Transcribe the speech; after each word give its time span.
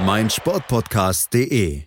meinsportpodcast.de. 0.00 1.82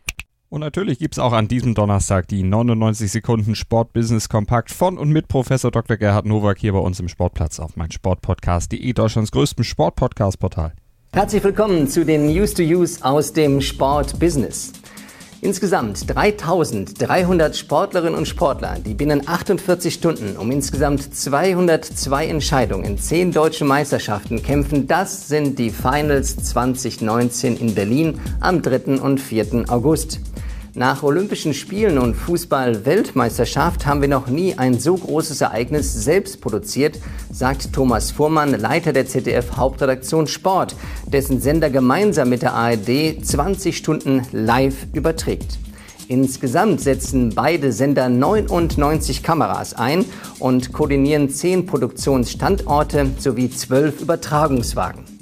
Und 0.50 0.62
natürlich 0.62 1.00
gibt 1.00 1.16
es 1.16 1.20
auch 1.20 1.34
an 1.34 1.48
diesem 1.48 1.74
Donnerstag 1.74 2.28
die 2.28 2.44
99 2.44 3.12
Sekunden 3.12 3.56
Sportbusiness 3.56 4.30
Kompakt 4.30 4.72
von 4.72 4.98
und 4.98 5.10
mit 5.10 5.28
Professor 5.28 5.72
Dr. 5.72 5.98
Gerhard 5.98 6.26
Nowak 6.26 6.60
hier 6.60 6.74
bei 6.74 6.80
uns 6.80 7.00
im 7.00 7.10
Sportplatz 7.10 7.60
auf 7.60 7.76
meinsportpodcast.de, 7.76 8.94
Deutschlands 8.94 9.32
größtem 9.32 9.64
Sportpodcast-Portal. 9.64 10.74
Herzlich 11.12 11.44
willkommen 11.44 11.88
zu 11.88 12.06
den 12.06 12.28
News 12.28 12.54
to 12.54 12.62
Use 12.62 13.04
aus 13.04 13.34
dem 13.34 13.60
Sportbusiness. 13.62 14.72
Insgesamt 15.42 16.10
3300 16.10 17.56
Sportlerinnen 17.56 18.16
und 18.16 18.28
Sportler, 18.28 18.78
die 18.80 18.94
binnen 18.94 19.28
48 19.28 19.94
Stunden 19.94 20.38
um 20.38 20.50
insgesamt 20.50 21.14
202 21.16 22.28
Entscheidungen 22.28 22.86
in 22.86 22.98
10 22.98 23.32
deutschen 23.32 23.68
Meisterschaften 23.68 24.42
kämpfen, 24.42 24.88
das 24.88 25.28
sind 25.28 25.60
die 25.60 25.70
Finals 25.70 26.38
2019 26.38 27.58
in 27.58 27.76
Berlin 27.76 28.20
am 28.40 28.62
3. 28.62 29.02
und 29.02 29.20
4. 29.20 29.66
August. 29.68 30.20
Nach 30.78 31.04
Olympischen 31.04 31.54
Spielen 31.54 31.98
und 31.98 32.16
Fußball-Weltmeisterschaft 32.16 33.86
haben 33.86 34.02
wir 34.02 34.10
noch 34.10 34.28
nie 34.28 34.58
ein 34.58 34.78
so 34.78 34.98
großes 34.98 35.40
Ereignis 35.40 35.94
selbst 35.94 36.42
produziert, 36.42 37.00
sagt 37.32 37.72
Thomas 37.72 38.12
Fuhrmann, 38.12 38.60
Leiter 38.60 38.92
der 38.92 39.08
ZDF-Hauptredaktion 39.08 40.28
Sport, 40.28 40.76
dessen 41.08 41.40
Sender 41.40 41.70
gemeinsam 41.70 42.28
mit 42.28 42.42
der 42.42 42.56
ARD 42.56 43.24
20 43.24 43.78
Stunden 43.78 44.24
live 44.34 44.88
überträgt. 44.92 45.60
Insgesamt 46.10 46.82
setzen 46.82 47.32
beide 47.34 47.72
Sender 47.72 48.10
99 48.10 49.24
Kameras 49.24 49.76
ein 49.76 50.04
und 50.40 50.74
koordinieren 50.74 51.30
10 51.30 51.68
Produktionsstandorte 51.68 53.12
sowie 53.18 53.50
12 53.50 54.02
Übertragungswagen. 54.02 55.15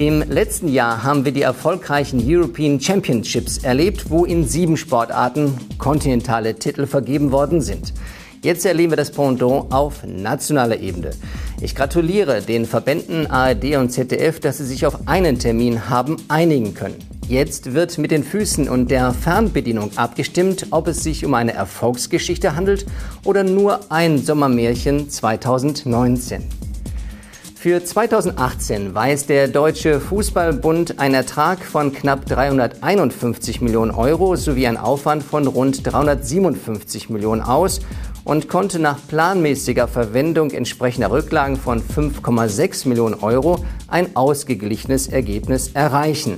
Im 0.00 0.22
letzten 0.22 0.68
Jahr 0.68 1.02
haben 1.02 1.26
wir 1.26 1.32
die 1.32 1.42
erfolgreichen 1.42 2.22
European 2.24 2.80
Championships 2.80 3.58
erlebt, 3.58 4.08
wo 4.08 4.24
in 4.24 4.48
sieben 4.48 4.78
Sportarten 4.78 5.52
kontinentale 5.76 6.54
Titel 6.54 6.86
vergeben 6.86 7.32
worden 7.32 7.60
sind. 7.60 7.92
Jetzt 8.40 8.64
erleben 8.64 8.92
wir 8.92 8.96
das 8.96 9.10
Pendant 9.10 9.70
auf 9.70 10.02
nationaler 10.06 10.80
Ebene. 10.80 11.10
Ich 11.60 11.74
gratuliere 11.74 12.40
den 12.40 12.64
Verbänden 12.64 13.26
ARD 13.26 13.76
und 13.76 13.90
ZDF, 13.90 14.40
dass 14.40 14.56
sie 14.56 14.64
sich 14.64 14.86
auf 14.86 15.06
einen 15.06 15.38
Termin 15.38 15.90
haben 15.90 16.16
einigen 16.28 16.72
können. 16.72 16.96
Jetzt 17.28 17.74
wird 17.74 17.98
mit 17.98 18.10
den 18.10 18.24
Füßen 18.24 18.70
und 18.70 18.90
der 18.90 19.12
Fernbedienung 19.12 19.90
abgestimmt, 19.96 20.68
ob 20.70 20.88
es 20.88 21.02
sich 21.02 21.26
um 21.26 21.34
eine 21.34 21.52
Erfolgsgeschichte 21.52 22.56
handelt 22.56 22.86
oder 23.26 23.44
nur 23.44 23.80
ein 23.90 24.16
Sommermärchen 24.16 25.10
2019. 25.10 26.69
Für 27.60 27.84
2018 27.84 28.94
weist 28.94 29.28
der 29.28 29.46
Deutsche 29.46 30.00
Fußballbund 30.00 30.98
einen 30.98 31.14
Ertrag 31.14 31.62
von 31.62 31.92
knapp 31.92 32.24
351 32.24 33.60
Millionen 33.60 33.90
Euro 33.90 34.34
sowie 34.36 34.66
einen 34.66 34.78
Aufwand 34.78 35.22
von 35.22 35.46
rund 35.46 35.86
357 35.86 37.10
Millionen 37.10 37.42
aus 37.42 37.80
und 38.24 38.48
konnte 38.48 38.78
nach 38.78 38.96
planmäßiger 39.06 39.88
Verwendung 39.88 40.52
entsprechender 40.52 41.10
Rücklagen 41.10 41.58
von 41.58 41.82
5,6 41.82 42.88
Millionen 42.88 43.16
Euro 43.16 43.62
ein 43.88 44.16
ausgeglichenes 44.16 45.08
Ergebnis 45.08 45.72
erreichen. 45.72 46.36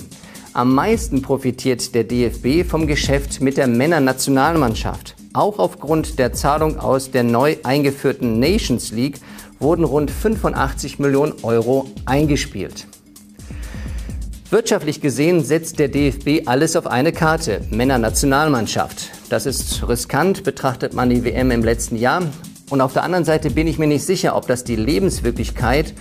Am 0.54 0.74
meisten 0.74 1.22
profitiert 1.22 1.94
der 1.94 2.02
DFB 2.02 2.68
vom 2.68 2.88
Geschäft 2.88 3.40
mit 3.40 3.58
der 3.58 3.68
Männernationalmannschaft. 3.68 5.14
Auch 5.34 5.58
aufgrund 5.58 6.18
der 6.18 6.34
Zahlung 6.34 6.78
aus 6.78 7.10
der 7.10 7.22
neu 7.22 7.56
eingeführten 7.62 8.38
Nations 8.38 8.92
League 8.92 9.18
wurden 9.58 9.84
rund 9.84 10.10
85 10.10 10.98
Millionen 10.98 11.32
Euro 11.42 11.90
eingespielt. 12.04 12.86
Wirtschaftlich 14.50 15.00
gesehen 15.00 15.42
setzt 15.42 15.78
der 15.78 15.88
DFB 15.88 16.46
alles 16.46 16.76
auf 16.76 16.86
eine 16.86 17.12
Karte, 17.12 17.62
Männernationalmannschaft. 17.70 19.10
Das 19.30 19.46
ist 19.46 19.88
riskant, 19.88 20.44
betrachtet 20.44 20.92
man 20.92 21.08
die 21.08 21.24
WM 21.24 21.50
im 21.50 21.64
letzten 21.64 21.96
Jahr. 21.96 22.22
Und 22.68 22.82
auf 22.82 22.92
der 22.92 23.04
anderen 23.04 23.24
Seite 23.24 23.50
bin 23.50 23.66
ich 23.66 23.78
mir 23.78 23.86
nicht 23.86 24.04
sicher, 24.04 24.36
ob 24.36 24.46
das 24.46 24.64
die 24.64 24.76
Lebenswirklichkeit 24.76 25.94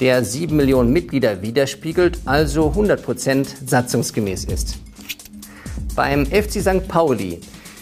der 0.00 0.24
sieben 0.24 0.56
Millionen 0.56 0.90
Mitglieder 0.90 1.42
widerspiegelt, 1.42 2.20
also 2.24 2.68
100 2.68 3.04
Prozent 3.04 3.54
satzungsgemäß 3.66 4.44
ist. 4.44 4.78
Beim 5.94 6.24
FC 6.24 6.62
St. 6.62 6.88
Pauli 6.88 7.40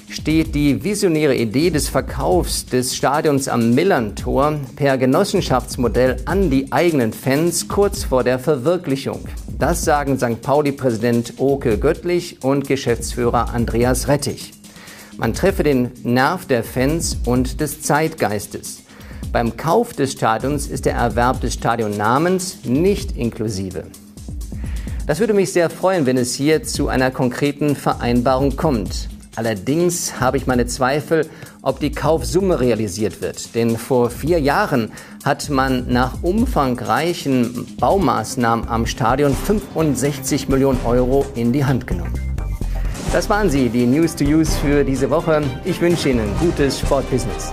steht 0.09 0.55
die 0.55 0.83
visionäre 0.83 1.35
Idee 1.35 1.71
des 1.71 1.89
Verkaufs 1.89 2.65
des 2.65 2.97
Stadions 2.97 3.47
am 3.47 3.75
Millern-Tor 3.75 4.59
per 4.75 4.97
Genossenschaftsmodell 4.97 6.17
an 6.25 6.51
die 6.51 6.73
eigenen 6.73 7.13
Fans 7.13 7.69
kurz 7.69 8.05
vor 8.05 8.25
der 8.25 8.39
Verwirklichung. 8.39 9.21
Das 9.59 9.85
sagen 9.85 10.19
St. 10.19 10.41
Pauli-Präsident 10.41 11.35
Oke 11.37 11.79
Göttlich 11.79 12.43
und 12.43 12.67
Geschäftsführer 12.67 13.53
Andreas 13.53 14.09
Rettich. 14.09 14.53
Man 15.19 15.35
treffe 15.35 15.63
den 15.63 15.91
Nerv 16.05 16.47
der 16.47 16.65
Fans 16.65 17.19
und 17.27 17.61
des 17.61 17.83
Zeitgeistes. 17.83 18.85
Beim 19.31 19.57
Kauf 19.57 19.93
des 19.93 20.13
Stadions 20.13 20.69
ist 20.69 20.87
der 20.87 20.95
Erwerb 20.95 21.43
des 21.43 21.55
Stadionnamens 21.55 22.65
nicht 22.65 23.17
inklusive. 23.17 23.85
Das 25.07 25.21
würde 25.21 25.35
mich 25.35 25.53
sehr 25.53 25.69
freuen, 25.69 26.07
wenn 26.07 26.17
es 26.17 26.35
hier 26.35 26.63
zu 26.63 26.89
einer 26.89 27.11
konkreten 27.11 27.77
Vereinbarung 27.77 28.57
kommt. 28.57 29.09
Allerdings 29.39 30.19
habe 30.19 30.37
ich 30.37 30.49
meine 30.49 30.67
Zweifel, 30.67 31.25
ob 31.63 31.79
die 31.79 31.93
Kaufsumme 31.93 32.59
realisiert 32.59 33.23
wird. 33.23 33.55
Denn 33.55 33.77
vor 33.77 34.11
vier 34.11 34.41
Jahren 34.41 34.91
hat 35.25 35.49
man 35.49 35.93
nach 35.93 36.25
umfangreichen 36.25 37.77
Baumaßnahmen 37.79 38.67
am 38.67 38.85
Stadion 38.85 39.33
65 39.33 40.49
Millionen 40.49 40.81
Euro 40.85 41.25
in 41.37 41.53
die 41.53 41.65
Hand 41.65 41.87
genommen. 41.87 42.15
Das 43.13 43.31
waren 43.31 43.49
sie, 43.49 43.69
die 43.69 43.87
News 43.87 44.17
to 44.17 44.25
Use 44.25 44.51
für 44.59 44.83
diese 44.83 45.09
Woche. 45.09 45.41
Ich 45.65 45.81
wünsche 45.81 46.09
Ihnen 46.09 46.35
gutes 46.41 46.81
Sportbusiness. 46.81 47.53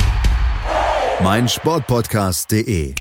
meinsportpodcast.de 1.23 2.93